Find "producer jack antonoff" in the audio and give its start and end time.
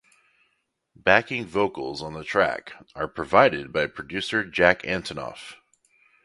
3.85-5.57